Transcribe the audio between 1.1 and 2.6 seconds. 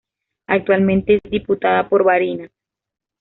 es diputada por Barinas.